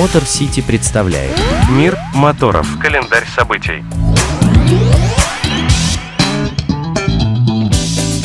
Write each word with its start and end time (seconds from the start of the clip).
Мотор 0.00 0.24
Сити 0.24 0.62
представляет 0.62 1.36
Мир 1.68 1.98
моторов. 2.14 2.66
Календарь 2.80 3.26
событий. 3.36 3.84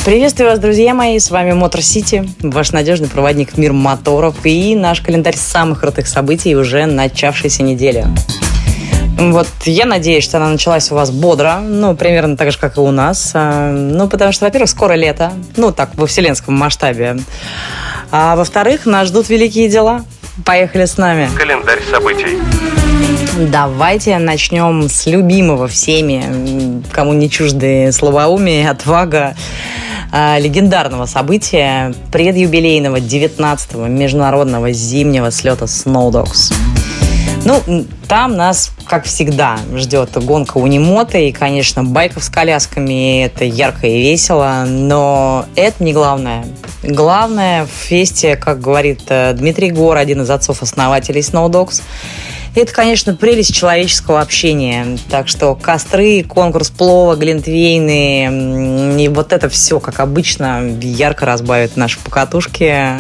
Приветствую 0.06 0.52
вас, 0.52 0.60
друзья 0.60 0.94
мои, 0.94 1.20
с 1.20 1.30
вами 1.30 1.52
Мотор 1.52 1.82
Сити, 1.82 2.30
ваш 2.40 2.72
надежный 2.72 3.10
проводник 3.10 3.52
в 3.52 3.58
мир 3.58 3.74
моторов 3.74 4.36
и 4.46 4.74
наш 4.74 5.02
календарь 5.02 5.36
самых 5.36 5.82
крутых 5.82 6.08
событий 6.08 6.56
уже 6.56 6.86
начавшейся 6.86 7.62
недели. 7.62 8.06
Вот 9.20 9.50
я 9.66 9.86
надеюсь, 9.86 10.24
что 10.24 10.38
она 10.38 10.48
началась 10.48 10.90
у 10.94 10.96
вас 10.96 11.12
бодро, 11.12 11.58
ну, 11.62 11.94
примерно 11.94 12.38
так 12.38 12.54
же, 12.54 12.58
как 12.58 12.78
и 12.78 12.80
у 12.80 12.92
нас. 12.92 13.32
А, 13.34 13.70
ну, 13.70 14.08
потому 14.08 14.32
что, 14.32 14.46
во-первых, 14.46 14.70
скоро 14.70 14.94
лето, 14.94 15.34
ну, 15.58 15.74
так, 15.74 15.90
во 15.96 16.08
вселенском 16.08 16.58
масштабе. 16.58 17.18
А 18.12 18.38
во-вторых, 18.38 18.86
нас 18.86 19.10
ждут 19.10 19.28
великие 19.28 19.68
дела. 19.68 20.06
Поехали 20.44 20.84
с 20.84 20.98
нами. 20.98 21.30
Календарь 21.38 21.55
событий. 21.84 22.38
Давайте 23.52 24.18
начнем 24.18 24.88
с 24.90 25.06
любимого 25.06 25.68
всеми, 25.68 26.82
кому 26.92 27.14
не 27.14 27.30
чужды 27.30 27.92
слабоумие, 27.92 28.70
отвага, 28.70 29.36
а, 30.12 30.40
легендарного 30.40 31.06
события, 31.06 31.94
предюбилейного 32.12 32.98
19-го 32.98 33.88
международного 33.88 34.72
зимнего 34.72 35.32
слета 35.32 35.66
Snow 35.66 36.12
Dogs. 36.12 36.54
Ну, 37.46 37.86
там 38.08 38.36
нас, 38.36 38.72
как 38.88 39.06
всегда, 39.06 39.60
ждет 39.76 40.10
гонка 40.26 40.58
унимота 40.58 41.20
и, 41.20 41.32
конечно, 41.32 41.84
байков 41.84 42.24
с 42.24 42.30
колясками. 42.30 43.24
Это 43.24 43.46
ярко 43.46 43.86
и 43.86 44.02
весело, 44.02 44.66
но 44.68 45.46
это 45.56 45.84
не 45.84 45.94
главное. 45.94 46.44
Главное 46.82 47.66
в 47.66 47.70
фесте, 47.70 48.36
как 48.36 48.60
говорит 48.62 49.02
э, 49.10 49.34
Дмитрий 49.34 49.70
Гор, 49.70 49.96
один 49.96 50.24
из 50.24 50.30
отцов-основателей 50.32 51.22
Snow 51.22 51.48
Dogs, 51.48 51.84
это, 52.56 52.74
конечно, 52.74 53.14
прелесть 53.14 53.54
человеческого 53.54 54.22
общения. 54.22 54.98
Так 55.12 55.28
что 55.28 55.54
костры, 55.54 56.24
конкурс 56.24 56.72
плова, 56.72 57.16
глинтвейны 57.16 59.04
и 59.04 59.08
вот 59.10 59.34
это 59.34 59.50
все, 59.50 59.80
как 59.80 60.00
обычно, 60.00 60.64
ярко 60.82 61.28
разбавит 61.28 61.78
наши 61.78 62.00
покатушки. 62.00 63.00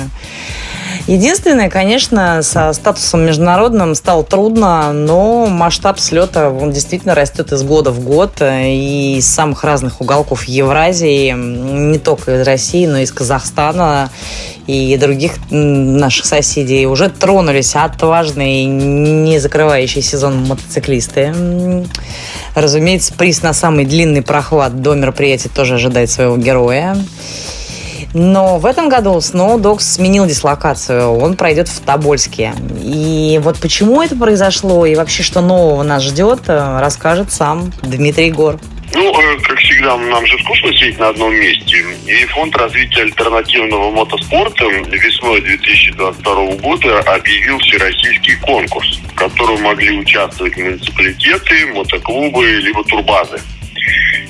Единственное, 1.08 1.70
конечно, 1.70 2.42
со 2.42 2.74
статусом 2.74 3.28
международным 3.28 3.94
стало 3.94 4.24
трудно, 4.24 4.92
но 4.92 5.46
масштаб 5.46 6.00
слета 6.00 6.50
он 6.50 6.72
действительно 6.72 7.14
растет 7.14 7.52
из 7.52 7.62
года 7.62 7.92
в 7.92 8.00
год. 8.00 8.42
И 8.42 9.18
из 9.20 9.28
самых 9.28 9.64
разных 9.64 10.02
уголков 10.02 10.46
Евразии, 10.46 11.32
не 11.32 12.00
только 12.00 12.42
из 12.42 12.48
России, 12.48 12.88
но 12.88 12.98
и 12.98 13.04
из 13.04 13.12
Казахстана 13.12 14.10
и 14.66 14.98
других 14.98 15.34
наших 15.52 16.26
соседей 16.26 16.88
уже 16.88 17.10
тронулись 17.10 17.76
отважные, 17.76 18.66
не 18.66 19.38
закрывающие 19.38 20.02
сезон 20.02 20.48
мотоциклисты. 20.48 21.36
Разумеется, 22.56 23.14
приз 23.14 23.44
на 23.44 23.54
самый 23.54 23.86
длинный 23.86 24.24
прохват 24.24 24.82
до 24.82 24.96
мероприятия 24.96 25.50
тоже 25.50 25.76
ожидает 25.76 26.10
своего 26.10 26.36
героя. 26.36 26.98
Но 28.18 28.60
в 28.60 28.66
этом 28.66 28.88
году 28.88 29.18
Snow 29.18 29.60
Dogs 29.60 29.82
сменил 29.82 30.26
дислокацию. 30.26 31.12
Он 31.12 31.36
пройдет 31.36 31.68
в 31.68 31.82
Тобольске. 31.82 32.54
И 32.82 33.42
вот 33.44 33.60
почему 33.60 34.02
это 34.02 34.16
произошло 34.16 34.86
и 34.86 34.96
вообще 34.96 35.22
что 35.22 35.42
нового 35.42 35.84
нас 35.84 36.02
ждет, 36.02 36.44
э, 36.48 36.80
расскажет 36.80 37.34
сам 37.34 37.74
Дмитрий 37.84 38.32
Гор. 38.32 38.58
Ну, 38.94 39.12
э, 39.12 39.38
как 39.42 39.60
всегда, 39.60 39.98
нам 39.98 40.26
же 40.26 40.40
скучно 40.40 40.72
сидеть 40.72 40.98
на 40.98 41.10
одном 41.10 41.34
месте. 41.36 41.84
И 42.08 42.26
Фонд 42.28 42.56
развития 42.56 43.02
альтернативного 43.02 43.92
мотоспорта 43.92 44.64
весной 44.64 45.42
2022 45.42 46.56
года 46.62 47.00
объявил 47.02 47.60
всероссийский 47.60 48.38
конкурс, 48.38 48.98
в 49.12 49.16
котором 49.16 49.62
могли 49.62 49.92
участвовать 50.00 50.56
муниципалитеты, 50.56 51.66
мотоклубы, 51.74 52.46
либо 52.46 52.82
турбазы. 52.86 53.42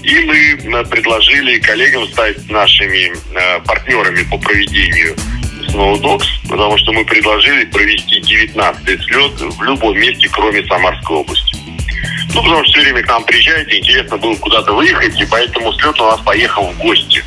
И 0.06 0.20
мы 0.20 0.38
э, 0.38 0.86
предложили 0.86 1.58
коллегам 1.58 2.08
стать 2.10 2.48
нашими 2.48 3.12
э, 3.12 3.60
партнерами 3.62 4.22
по 4.30 4.38
проведению 4.38 5.16
Snowdogs, 5.68 6.28
потому 6.48 6.78
что 6.78 6.94
мы 6.94 7.04
предложили 7.06 7.66
провести 7.66 8.20
19-й 8.20 9.00
слет 9.04 9.32
в 9.42 9.64
любом 9.64 9.98
месте, 9.98 10.30
кроме 10.32 10.64
Самарской 10.68 11.18
области. 11.18 11.58
Ну, 12.36 12.44
потому 12.44 12.64
что 12.64 12.74
все 12.74 12.82
время 12.82 13.02
к 13.02 13.08
нам 13.08 13.24
приезжаете, 13.24 13.80
интересно 13.80 14.18
было 14.18 14.36
куда-то 14.36 14.74
выехать, 14.74 15.20
и 15.20 15.26
поэтому 15.26 15.74
слет 15.74 16.00
у 16.00 16.06
нас 16.06 16.20
поехал 16.22 16.70
в 16.70 16.78
гости. 16.78 17.24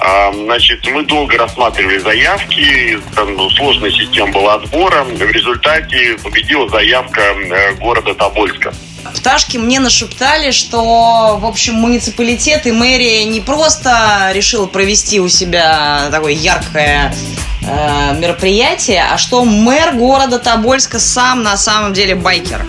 А, 0.00 0.32
значит, 0.32 0.86
мы 0.86 1.02
долго 1.02 1.36
рассматривали 1.36 1.98
заявки, 1.98 3.00
там, 3.16 3.34
ну, 3.34 3.50
сложная 3.50 3.90
система 3.90 4.30
была 4.30 4.54
отбора. 4.54 5.02
В 5.02 5.32
результате 5.32 6.16
победила 6.22 6.68
заявка 6.68 7.20
э, 7.20 7.72
города 7.74 8.14
Тобольска. 8.14 8.72
Пташки 9.14 9.56
мне 9.56 9.80
нашептали, 9.80 10.50
что, 10.50 11.38
в 11.40 11.46
общем, 11.46 11.74
муниципалитет 11.74 12.66
и 12.66 12.72
мэрия 12.72 13.24
не 13.24 13.40
просто 13.40 14.30
решила 14.32 14.66
провести 14.66 15.20
у 15.20 15.28
себя 15.28 16.08
такое 16.10 16.32
яркое 16.32 17.14
э, 17.62 18.18
мероприятие, 18.18 19.04
а 19.10 19.18
что 19.18 19.44
мэр 19.44 19.92
города 19.94 20.38
Тобольска 20.38 20.98
сам 20.98 21.42
на 21.42 21.56
самом 21.56 21.92
деле 21.92 22.14
байкер. 22.14 22.64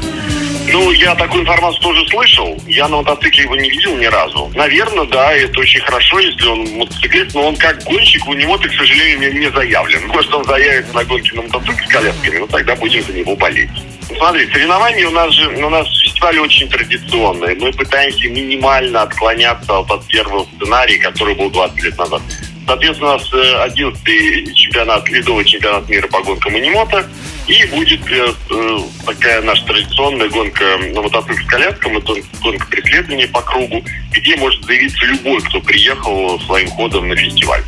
Ну, 0.71 0.91
я 0.91 1.15
такую 1.15 1.41
информацию 1.41 1.81
тоже 1.81 2.07
слышал. 2.09 2.61
Я 2.67 2.87
на 2.87 2.97
мотоцикле 2.97 3.43
его 3.43 3.55
не 3.55 3.69
видел 3.69 3.95
ни 3.97 4.05
разу. 4.05 4.51
Наверное, 4.53 5.05
да, 5.05 5.33
это 5.33 5.59
очень 5.59 5.79
хорошо, 5.81 6.19
если 6.19 6.45
он 6.45 6.69
мотоциклист, 6.77 7.33
но 7.33 7.47
он 7.47 7.55
как 7.55 7.83
гонщик, 7.85 8.27
у 8.27 8.33
него, 8.33 8.55
к 8.57 8.71
сожалению, 8.77 9.33
не 9.39 9.49
заявлен. 9.49 10.07
Может, 10.07 10.31
он 10.33 10.45
заявится 10.45 10.93
на 10.93 11.03
гонке 11.05 11.35
на 11.35 11.41
мотоцикле 11.43 11.87
с 11.87 11.89
колясками, 11.89 12.37
но 12.37 12.47
тогда 12.47 12.75
будем 12.75 13.03
за 13.03 13.13
него 13.13 13.35
болеть. 13.35 13.69
Смотри, 14.15 14.47
соревнования 14.51 15.07
у 15.07 15.11
нас 15.11 15.33
же, 15.33 15.47
у 15.49 15.69
нас 15.69 15.87
фестиваль 16.19 16.39
очень 16.39 16.69
традиционный. 16.69 17.55
Мы 17.55 17.71
пытаемся 17.71 18.27
минимально 18.27 19.03
отклоняться 19.03 19.79
от 19.79 20.05
первого 20.07 20.45
сценария, 20.55 20.99
который 20.99 21.35
был 21.35 21.49
20 21.49 21.83
лет 21.83 21.97
назад. 21.97 22.21
Соответственно, 22.67 23.11
у 23.11 23.13
нас 23.13 23.33
11-й 23.33 24.43
э, 24.43 24.53
чемпионат, 24.53 25.09
ледовый 25.09 25.45
чемпионат 25.45 25.89
мира 25.89 26.07
по 26.07 26.21
гонкам 26.21 26.55
Анимота. 26.55 27.07
И 27.47 27.65
будет 27.67 28.01
э, 28.11 28.33
э, 28.51 28.79
такая 29.05 29.41
наша 29.41 29.65
традиционная 29.65 30.29
гонка 30.29 30.77
на 30.93 31.01
мотоцикле 31.01 31.43
с 31.43 31.47
коляском, 31.47 31.97
это 31.97 32.13
гонка 32.43 32.67
преследования 32.67 33.27
по 33.27 33.41
кругу, 33.41 33.83
где 34.11 34.35
может 34.35 34.63
заявиться 34.65 35.05
любой, 35.05 35.41
кто 35.41 35.61
приехал 35.61 36.39
своим 36.41 36.69
ходом 36.69 37.07
на 37.07 37.15
фестиваль. 37.15 37.63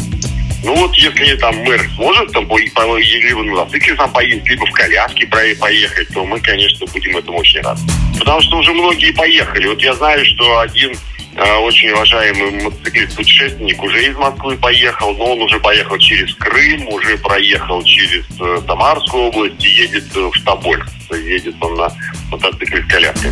Ну 0.63 0.75
вот, 0.75 0.95
если 0.95 1.35
там 1.37 1.55
мэр 1.63 1.81
сможет 1.95 2.31
там, 2.33 2.47
либо 2.47 3.43
на 3.43 3.51
мотоцикле 3.51 3.95
сам 3.95 4.11
поездить, 4.11 4.47
либо 4.47 4.65
в 4.65 4.71
коляске 4.71 5.27
поехать, 5.27 6.07
то 6.13 6.23
мы, 6.23 6.39
конечно, 6.39 6.85
будем 6.87 7.17
этому 7.17 7.39
очень 7.39 7.61
рады. 7.61 7.81
Потому 8.19 8.41
что 8.41 8.57
уже 8.57 8.71
многие 8.73 9.11
поехали. 9.11 9.67
Вот 9.67 9.81
я 9.81 9.93
знаю, 9.95 10.23
что 10.23 10.59
один 10.59 10.91
э, 11.35 11.55
очень 11.57 11.89
уважаемый 11.89 12.63
мотоциклист-путешественник 12.63 13.81
уже 13.81 14.05
из 14.05 14.15
Москвы 14.15 14.55
поехал, 14.57 15.15
но 15.15 15.33
он 15.33 15.41
уже 15.41 15.59
поехал 15.59 15.97
через 15.97 16.35
Крым, 16.35 16.87
уже 16.89 17.17
проехал 17.17 17.83
через 17.83 18.23
э, 18.39 18.61
Самарскую 18.67 19.23
область 19.23 19.63
и 19.63 19.69
едет 19.69 20.15
э, 20.15 20.19
в 20.19 20.43
Тобольск. 20.45 20.87
Едет 21.11 21.55
он 21.59 21.75
на 21.75 21.91
мотоцикле 22.29 22.83
с 22.83 22.87
коляской. 22.87 23.31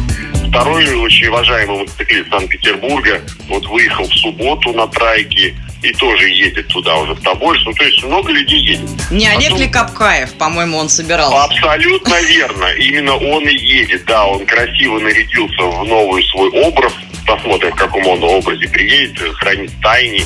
Второй 0.50 0.84
очень 0.96 1.28
уважаемый 1.28 1.82
мотоциклист 1.82 2.30
Санкт-Петербурга 2.30 3.22
вот 3.48 3.66
выехал 3.68 4.04
в 4.06 4.14
субботу 4.16 4.74
на 4.74 4.88
трайке, 4.88 5.56
и 5.82 5.92
тоже 5.94 6.30
едет 6.30 6.68
туда 6.68 6.98
уже 6.98 7.14
в 7.14 7.22
Тобольск. 7.22 7.66
Ну, 7.66 7.74
то 7.74 7.84
есть 7.84 8.04
много 8.04 8.32
людей 8.32 8.60
едет. 8.60 8.90
Не 9.12 9.28
Олег 9.28 9.52
Потом... 9.52 9.60
ли 9.60 9.68
Капкаев, 9.68 10.34
по-моему, 10.34 10.78
он 10.78 10.90
собирался? 10.90 11.44
Абсолютно 11.44 12.22
верно. 12.28 12.66
Именно 12.78 13.16
он 13.16 13.48
и 13.48 13.56
едет. 13.56 14.06
Да, 14.06 14.26
он 14.26 14.46
красиво 14.46 15.00
нарядился 15.00 15.64
в 15.64 15.86
новый 15.86 16.24
свой 16.26 16.50
образ. 16.50 16.94
Посмотрим, 17.26 17.72
в 17.72 17.76
каком 17.76 18.08
он 18.08 18.24
образе 18.24 18.68
приедет, 18.68 19.20
хранит 19.36 19.72
тайни. 19.82 20.24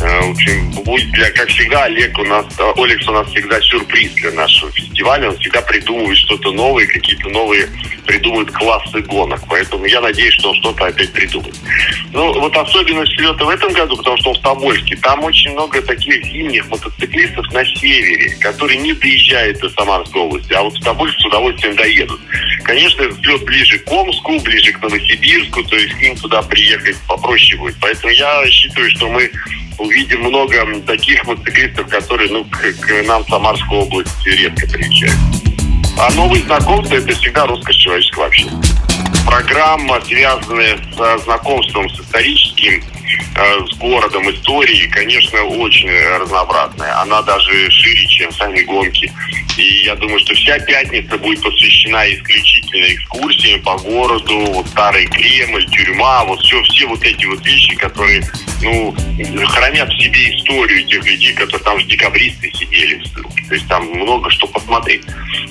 Э, 0.00 0.20
в 0.26 0.30
общем, 0.30 0.70
будет 0.82 1.10
для, 1.12 1.30
как 1.30 1.48
всегда, 1.48 1.84
Олег 1.84 2.18
у 2.18 2.24
нас, 2.24 2.46
Олекс 2.76 3.08
у 3.08 3.12
нас 3.12 3.28
всегда 3.28 3.60
сюрприз 3.60 4.12
для 4.12 4.32
нашего 4.32 4.70
фестиваля. 4.72 5.30
Он 5.30 5.38
всегда 5.38 5.62
придумывает 5.62 6.18
что-то 6.18 6.52
новое, 6.52 6.86
какие-то 6.86 7.28
новые 7.28 7.68
придумывает 8.06 8.50
классы 8.52 9.00
гонок. 9.00 9.40
Поэтому 9.48 9.84
я 9.84 10.00
надеюсь, 10.00 10.34
что 10.34 10.50
он 10.50 10.54
что-то 10.56 10.86
опять 10.86 11.12
придумает. 11.12 11.54
Ну, 12.12 12.40
вот 12.40 12.56
особенность 12.56 13.12
слета 13.16 13.44
в 13.44 13.48
этом 13.48 13.72
году, 13.72 13.96
потому 13.96 14.16
что 14.18 14.30
он 14.30 14.36
в 14.36 14.42
Тобольске, 14.42 14.96
там 14.96 15.24
очень 15.24 15.52
много 15.52 15.82
таких 15.82 16.24
зимних 16.24 16.68
мотоциклистов 16.68 17.50
на 17.52 17.64
севере, 17.64 18.36
которые 18.40 18.78
не 18.78 18.92
доезжают 18.92 19.58
до 19.58 19.68
Самарской 19.70 20.20
области, 20.20 20.52
а 20.52 20.62
вот 20.62 20.76
в 20.76 20.82
Тобольск 20.82 21.18
с 21.20 21.26
удовольствием 21.26 21.74
доедут. 21.76 22.20
Конечно, 22.62 23.04
слет 23.22 23.44
ближе 23.44 23.78
к 23.78 23.90
Омску, 23.90 24.38
ближе 24.40 24.72
к 24.72 24.80
Новосибирску, 24.80 25.64
то 25.64 25.76
есть 25.76 25.94
к 25.94 26.00
ним 26.00 26.16
туда 26.16 26.42
приехать 26.42 26.96
попроще 27.08 27.58
будет. 27.58 27.76
Поэтому 27.80 28.12
я 28.12 28.46
считаю, 28.50 28.90
что 28.90 29.08
мы 29.08 29.30
увидим 29.78 30.22
много 30.22 30.80
таких 30.86 31.24
мотоциклистов, 31.26 31.88
которые 31.88 32.30
ну, 32.30 32.44
к, 32.44 32.58
к 32.58 33.06
нам 33.06 33.24
в 33.24 33.28
Самарскую 33.28 33.82
область 33.82 34.26
редко 34.26 34.66
приезжают. 34.66 35.16
А 35.98 36.12
новые 36.14 36.42
знакомства– 36.44 36.94
это 36.96 37.14
всегда 37.14 37.46
роскошь 37.46 37.76
человеческого 37.76 38.26
общения. 38.26 38.52
Программа, 39.24 40.00
связанная 40.02 40.76
с 40.76 41.24
знакомством 41.24 41.88
с 41.90 42.00
историческим 42.00 42.84
э, 43.34 43.66
с 43.66 43.78
городом 43.78 44.30
истории, 44.30 44.88
конечно, 44.88 45.42
очень 45.42 45.90
разнообразная. 46.18 47.00
Она 47.00 47.22
даже 47.22 47.70
шире, 47.70 48.06
чем 48.08 48.30
сами 48.32 48.60
гонки. 48.62 49.10
И 49.56 49.84
я 49.84 49.94
думаю, 49.96 50.20
что 50.20 50.34
вся 50.34 50.58
пятница 50.58 51.16
будет 51.16 51.42
посвящена 51.42 52.12
исключительно 52.12 52.84
экскурсиям 52.94 53.62
по 53.62 53.78
городу, 53.78 54.38
вот 54.52 54.68
старый 54.68 55.06
Кремль, 55.06 55.66
тюрьма, 55.70 56.24
вот 56.24 56.40
все, 56.40 56.62
все 56.64 56.86
вот 56.86 57.02
эти 57.02 57.24
вот 57.24 57.44
вещи, 57.44 57.74
которые, 57.76 58.22
ну, 58.62 58.94
хранят 59.46 59.88
в 59.88 60.02
себе 60.02 60.36
историю 60.36 60.84
тех 60.86 61.04
людей, 61.04 61.32
которые 61.34 61.64
там 61.64 61.78
же 61.80 61.86
декабристы 61.86 62.50
сидели. 62.52 63.02
То 63.48 63.54
есть 63.54 63.68
там 63.68 63.86
много 63.86 64.30
что 64.30 64.46
посмотреть. 64.48 65.02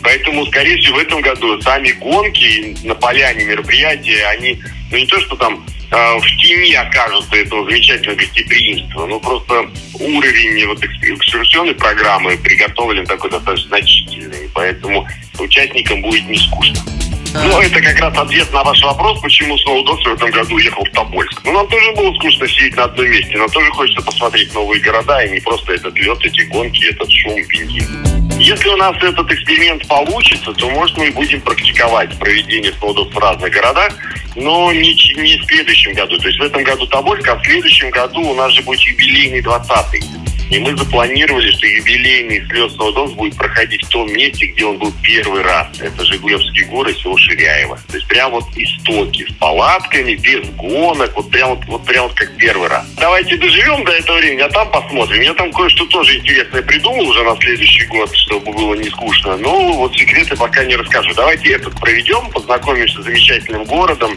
Поэтому, 0.04 0.46
скорее 0.48 0.78
всего, 0.78 0.98
в 0.98 1.00
этом 1.00 1.22
году 1.22 1.60
сами 1.62 1.92
гонки 1.92 2.76
на 2.84 2.96
поляне 2.96 3.46
мероприятия, 3.46 4.26
они, 4.28 4.60
ну 4.92 4.98
не 4.98 5.06
то, 5.06 5.20
что 5.22 5.36
там 5.36 5.66
э, 5.92 6.20
в 6.20 6.38
тени 6.38 6.74
окажутся 6.74 7.36
этого 7.36 7.70
замечательного 7.70 8.18
гостеприимства, 8.18 9.06
но 9.06 9.20
просто 9.20 9.70
уровень 10.00 10.66
вот 10.68 10.84
экскурсионной 10.84 11.76
программы 11.76 12.38
приготовлен 12.38 13.06
такой 13.06 13.30
достаточно 13.30 13.70
значительный, 13.70 14.50
поэтому 14.54 15.08
участникам 15.40 16.02
будет 16.02 16.28
не 16.28 16.38
скучно. 16.38 16.95
Ну, 17.44 17.62
это 17.62 17.82
как 17.82 18.00
раз 18.00 18.18
ответ 18.18 18.52
на 18.54 18.64
ваш 18.64 18.82
вопрос, 18.84 19.20
почему 19.22 19.58
Сноудос 19.58 20.04
в 20.04 20.14
этом 20.14 20.32
году 20.32 20.56
уехал 20.56 20.84
в 20.86 20.90
Тобольск. 20.92 21.42
Ну, 21.44 21.52
нам 21.52 21.68
тоже 21.68 21.92
было 21.94 22.14
скучно 22.16 22.48
сидеть 22.48 22.76
на 22.76 22.84
одном 22.86 23.08
месте, 23.10 23.38
нам 23.38 23.50
тоже 23.50 23.72
хочется 23.72 24.02
посмотреть 24.02 24.54
новые 24.54 24.82
города, 24.82 25.24
и 25.24 25.32
не 25.32 25.40
просто 25.40 25.74
этот 25.74 25.98
лед, 25.98 26.18
эти 26.24 26.42
гонки, 26.42 26.86
этот 26.86 27.12
шум, 27.12 27.36
бензин. 27.48 28.06
Если 28.40 28.68
у 28.70 28.76
нас 28.78 28.96
этот 29.02 29.32
эксперимент 29.32 29.88
получится, 29.88 30.54
то, 30.54 30.70
может, 30.70 30.98
мы 30.98 31.12
будем 31.12 31.42
практиковать 31.42 32.18
проведение 32.20 32.74
Сноудос 32.74 33.14
в 33.14 33.18
разных 33.18 33.52
городах, 33.52 33.94
но 34.36 34.72
не, 34.74 34.94
не 35.16 35.38
в 35.38 35.46
следующем 35.46 35.94
году. 35.94 36.18
То 36.18 36.28
есть 36.28 36.40
в 36.40 36.44
этом 36.44 36.64
году 36.64 36.86
Тобольск, 36.88 37.28
а 37.30 37.36
в 37.36 37.46
следующем 37.46 37.90
году 37.92 38.22
у 38.22 38.36
нас 38.36 38.52
же 38.52 38.62
будет 38.64 38.82
юбилейный 38.82 39.42
20-й. 39.42 40.25
И 40.52 40.60
мы 40.60 40.78
запланировали, 40.78 41.50
что 41.52 41.66
юбилейный 41.66 42.46
слез 42.48 42.76
Саудос 42.76 43.14
будет 43.14 43.36
проходить 43.36 43.84
в 43.84 43.90
том 43.90 44.12
месте, 44.14 44.46
где 44.46 44.66
он 44.66 44.78
был 44.78 44.94
первый 45.02 45.42
раз. 45.42 45.68
Это 45.80 46.06
Жигулевские 46.06 46.66
горы, 46.68 46.94
село 46.94 47.18
Ширяево. 47.18 47.80
То 47.88 47.96
есть 47.96 48.08
прям 48.08 48.32
вот 48.32 48.46
истоки 48.56 49.26
с 49.28 49.34
палатками, 49.34 50.14
без 50.16 50.48
гонок, 50.52 51.16
вот 51.16 51.32
прям 51.32 51.56
вот, 51.56 51.66
вот 51.66 51.86
прям 51.86 52.08
вот 52.08 52.14
как 52.14 52.36
первый 52.38 52.70
раз. 52.70 52.86
Давайте 52.98 53.38
доживем 53.38 53.84
до 53.86 53.92
этого 53.92 54.18
времени, 54.18 54.42
а 54.42 54.50
там 54.50 54.70
посмотрим. 54.70 55.22
Я 55.22 55.34
там 55.34 55.52
кое-что 55.52 55.86
тоже 55.88 56.18
интересное 56.18 56.62
придумал 56.62 57.08
уже 57.08 57.24
на 57.24 57.36
следующий 57.38 57.86
год, 57.88 58.16
чтобы 58.16 58.54
было 58.54 58.76
не 58.76 58.90
скучно. 58.90 59.38
Но 59.38 59.74
вот 59.74 59.96
секреты 59.96 60.36
пока 60.36 60.64
не 60.64 60.76
расскажу. 60.76 61.12
Давайте 61.16 61.54
этот 61.54 61.80
проведем, 61.80 62.30
познакомимся 62.30 63.02
с 63.02 63.06
замечательным 63.06 63.64
городом, 63.64 64.16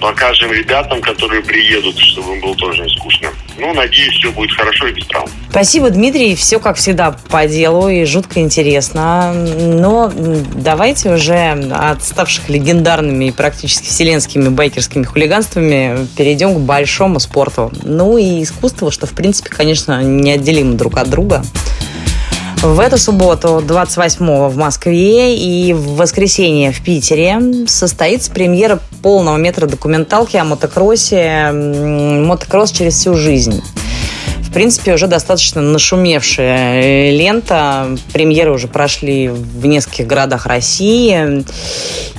покажем 0.00 0.52
ребятам, 0.52 1.02
которые 1.02 1.42
приедут, 1.42 1.98
чтобы 1.98 2.34
им 2.34 2.40
было 2.40 2.56
тоже 2.56 2.82
не 2.82 2.96
скучно. 2.96 3.30
Ну, 3.58 3.72
надеюсь, 3.72 4.14
все 4.14 4.30
будет 4.32 4.52
хорошо 4.52 4.88
и 4.88 4.92
без 4.92 5.06
травм. 5.06 5.28
Спасибо, 5.50 5.90
Дмитрий. 5.90 6.34
Все, 6.34 6.58
как 6.58 6.76
всегда, 6.76 7.16
по 7.28 7.46
делу 7.46 7.88
и 7.88 8.04
жутко 8.04 8.40
интересно. 8.40 9.32
Но 9.32 10.10
давайте 10.12 11.14
уже 11.14 11.52
от 11.72 12.02
ставших 12.02 12.48
легендарными 12.48 13.26
и 13.26 13.30
практически 13.30 13.86
вселенскими 13.86 14.48
байкерскими 14.48 15.04
хулиганствами 15.04 16.06
перейдем 16.16 16.54
к 16.54 16.58
большому 16.58 17.20
спорту. 17.20 17.70
Ну 17.82 18.18
и 18.18 18.42
искусству, 18.42 18.90
что, 18.90 19.06
в 19.06 19.12
принципе, 19.12 19.50
конечно, 19.50 20.02
неотделимо 20.02 20.74
друг 20.74 20.98
от 20.98 21.08
друга. 21.08 21.44
В 22.64 22.80
эту 22.80 22.96
субботу, 22.96 23.62
28 23.62 24.48
в 24.48 24.56
Москве 24.56 25.36
и 25.36 25.74
в 25.74 25.96
воскресенье 25.96 26.72
в 26.72 26.82
Питере 26.82 27.66
состоится 27.66 28.30
премьера 28.30 28.80
полного 29.02 29.36
метра 29.36 29.66
документалки 29.66 30.38
о 30.38 30.44
мотокроссе 30.44 31.50
«Мотокросс 31.52 32.72
через 32.72 32.94
всю 32.94 33.16
жизнь» 33.16 33.62
принципе, 34.54 34.94
уже 34.94 35.06
достаточно 35.06 35.60
нашумевшая 35.60 37.10
лента. 37.10 37.96
Премьеры 38.12 38.52
уже 38.52 38.68
прошли 38.68 39.28
в 39.28 39.66
нескольких 39.66 40.06
городах 40.06 40.46
России. 40.46 41.44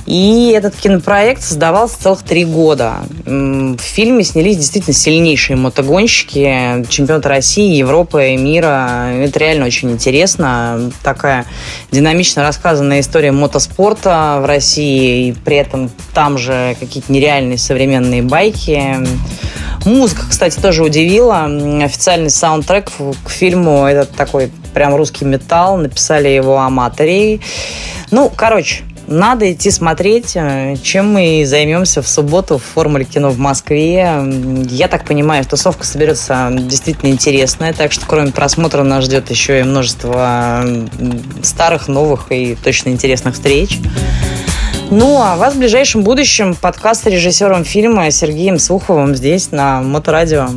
И 0.06 0.52
этот 0.56 0.76
кинопроект 0.76 1.42
создавался 1.42 2.00
целых 2.00 2.22
три 2.22 2.44
года. 2.44 2.98
В 3.24 3.80
фильме 3.80 4.22
снялись 4.22 4.56
действительно 4.56 4.94
сильнейшие 4.94 5.56
мотогонщики, 5.56 6.86
чемпионаты 6.88 7.28
России, 7.28 7.74
Европы, 7.74 8.36
мира. 8.36 9.10
Это 9.12 9.40
реально 9.40 9.66
очень 9.66 9.90
интересно. 9.90 10.92
Такая 11.02 11.46
динамично 11.90 12.42
рассказанная 12.42 13.00
история 13.00 13.32
мотоспорта 13.32 14.38
в 14.40 14.46
России. 14.46 15.28
И 15.28 15.32
при 15.32 15.56
этом 15.56 15.90
там 16.14 16.38
же 16.38 16.76
какие-то 16.78 17.12
нереальные 17.12 17.58
современные 17.58 18.22
байки. 18.22 18.94
Музыка, 19.86 20.22
кстати, 20.28 20.58
тоже 20.58 20.82
удивила. 20.82 21.44
Официальный 21.84 22.28
саундтрек 22.28 22.90
к 23.24 23.30
фильму 23.30 23.86
это 23.86 24.04
такой 24.04 24.50
прям 24.74 24.96
русский 24.96 25.24
металл. 25.24 25.76
Написали 25.76 26.28
его 26.28 26.58
аматорей. 26.58 27.40
Ну, 28.10 28.30
короче, 28.34 28.82
надо 29.06 29.52
идти 29.52 29.70
смотреть, 29.70 30.32
э, 30.34 30.74
чем 30.82 31.12
мы 31.12 31.44
займемся 31.46 32.02
в 32.02 32.08
субботу 32.08 32.58
в 32.58 32.64
Формуле 32.64 33.04
кино 33.04 33.30
в 33.30 33.38
Москве. 33.38 34.10
Я 34.68 34.88
так 34.88 35.04
понимаю, 35.04 35.44
тусовка 35.44 35.86
соберется 35.86 36.48
действительно 36.50 37.10
интересная, 37.10 37.72
так 37.72 37.92
что 37.92 38.04
кроме 38.06 38.32
просмотра 38.32 38.82
нас 38.82 39.04
ждет 39.04 39.30
еще 39.30 39.60
и 39.60 39.62
множество 39.62 40.64
старых, 41.44 41.86
новых 41.86 42.26
и 42.30 42.56
точно 42.56 42.88
интересных 42.88 43.34
встреч. 43.34 43.78
Ну, 44.90 45.20
а 45.20 45.36
вас 45.36 45.54
в 45.54 45.58
ближайшем 45.58 46.02
будущем 46.02 46.54
подкаст 46.54 47.02
с 47.02 47.06
режиссером 47.06 47.64
фильма 47.64 48.10
Сергеем 48.12 48.58
Суховым 48.58 49.16
здесь 49.16 49.50
на 49.50 49.82
Моторадио. 49.82 50.48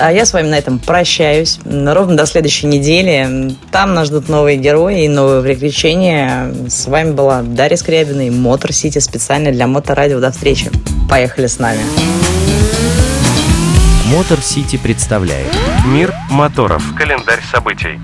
А 0.00 0.10
я 0.10 0.24
с 0.24 0.32
вами 0.32 0.48
на 0.48 0.54
этом 0.58 0.78
прощаюсь. 0.78 1.60
Ровно 1.64 2.16
до 2.16 2.26
следующей 2.26 2.66
недели. 2.66 3.54
Там 3.70 3.94
нас 3.94 4.08
ждут 4.08 4.28
новые 4.28 4.56
герои 4.56 5.04
и 5.04 5.08
новые 5.08 5.42
приключения. 5.42 6.52
С 6.68 6.86
вами 6.86 7.12
была 7.12 7.42
Дарья 7.42 7.76
Скрябина 7.76 8.26
и 8.26 8.30
Мотор 8.30 8.72
Сити 8.72 8.98
специально 8.98 9.52
для 9.52 9.66
Моторадио. 9.66 10.20
До 10.20 10.32
встречи. 10.32 10.70
Поехали 11.08 11.46
с 11.46 11.58
нами. 11.58 11.80
Мотор 14.06 14.40
Сити 14.40 14.76
представляет 14.76 15.52
Мир 15.86 16.14
моторов. 16.30 16.82
Календарь 16.96 17.42
событий. 17.52 18.00